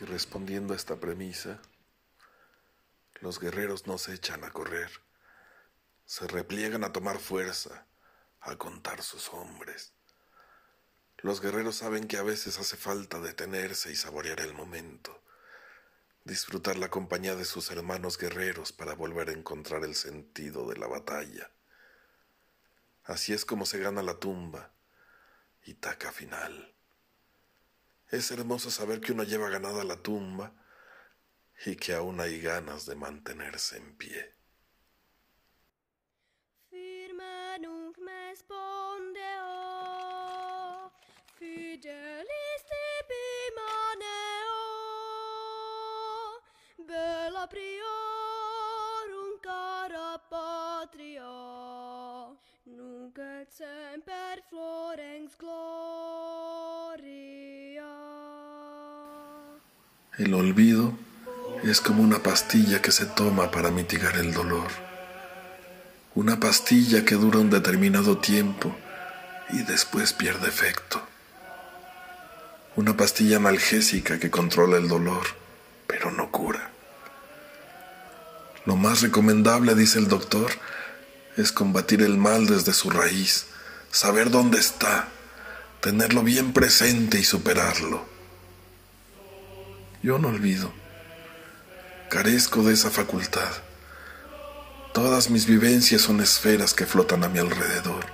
[0.00, 1.60] Y respondiendo a esta premisa,
[3.20, 4.90] los guerreros no se echan a correr,
[6.04, 7.86] se repliegan a tomar fuerza,
[8.40, 9.92] a contar sus hombres.
[11.18, 15.22] Los guerreros saben que a veces hace falta detenerse y saborear el momento,
[16.24, 20.86] disfrutar la compañía de sus hermanos guerreros para volver a encontrar el sentido de la
[20.86, 21.50] batalla.
[23.04, 24.72] Así es como se gana la tumba
[25.64, 26.74] y taca final.
[28.08, 30.52] Es hermoso saber que uno lleva ganada la tumba
[31.66, 34.34] y que aún hay ganas de mantenerse en pie.
[36.70, 39.64] Firme nunc me spondeo,
[60.16, 60.96] El olvido
[61.64, 64.68] es como una pastilla que se toma para mitigar el dolor.
[66.14, 68.76] Una pastilla que dura un determinado tiempo
[69.50, 71.02] y después pierde efecto.
[72.76, 75.26] Una pastilla analgésica que controla el dolor,
[75.88, 76.70] pero no cura.
[78.66, 80.52] Lo más recomendable, dice el doctor,
[81.36, 83.46] es combatir el mal desde su raíz,
[83.90, 85.08] saber dónde está,
[85.80, 88.13] tenerlo bien presente y superarlo.
[90.04, 90.70] Yo no olvido.
[92.10, 93.50] Carezco de esa facultad.
[94.92, 98.04] Todas mis vivencias son esferas que flotan a mi alrededor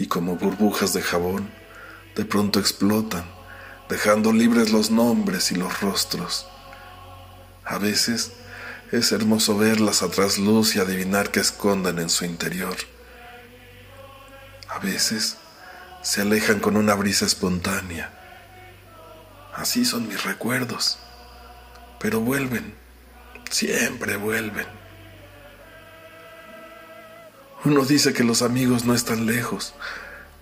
[0.00, 1.48] y como burbujas de jabón,
[2.16, 3.24] de pronto explotan,
[3.88, 6.48] dejando libres los nombres y los rostros.
[7.64, 8.32] A veces
[8.90, 12.76] es hermoso verlas a trasluz y adivinar qué esconden en su interior.
[14.68, 15.36] A veces
[16.02, 18.16] se alejan con una brisa espontánea.
[19.56, 20.98] Así son mis recuerdos,
[21.98, 22.86] pero vuelven
[23.50, 24.66] siempre vuelven.
[27.64, 29.74] Uno dice que los amigos no están lejos,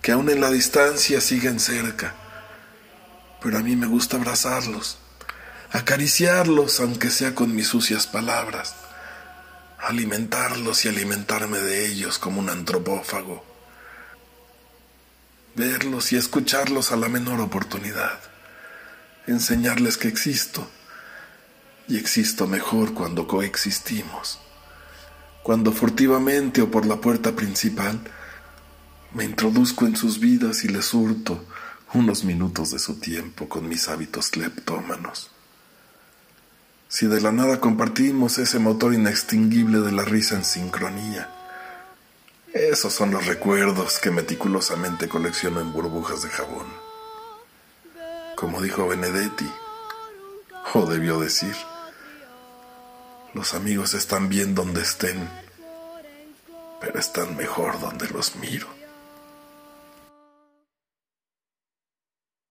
[0.00, 2.14] que aún en la distancia siguen cerca,
[3.42, 4.98] pero a mí me gusta abrazarlos,
[5.72, 8.74] acariciarlos aunque sea con mis sucias palabras,
[9.78, 13.44] alimentarlos y alimentarme de ellos como un antropófago,
[15.56, 18.18] verlos y escucharlos a la menor oportunidad,
[19.26, 20.70] enseñarles que existo
[21.90, 24.38] y existo mejor cuando coexistimos,
[25.42, 28.00] cuando furtivamente o por la puerta principal
[29.12, 31.44] me introduzco en sus vidas y les hurto
[31.92, 35.32] unos minutos de su tiempo con mis hábitos cleptómanos.
[36.88, 41.28] Si de la nada compartimos ese motor inextinguible de la risa en sincronía,
[42.52, 46.66] esos son los recuerdos que meticulosamente colecciono en burbujas de jabón.
[48.36, 49.50] Como dijo Benedetti,
[50.74, 51.54] o debió decir,
[53.34, 55.28] los amigos están bien donde estén,
[56.80, 58.79] pero están mejor donde los miro.